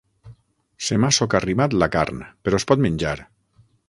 Se 0.85 0.95
m'ha 1.03 1.11
socarrimat 1.17 1.75
la 1.83 1.89
carn, 1.99 2.23
però 2.47 2.63
es 2.63 2.67
pot 2.73 2.83
menjar. 2.87 3.13